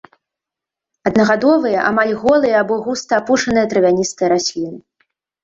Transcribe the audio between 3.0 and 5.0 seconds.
апушаныя травяністыя расліны.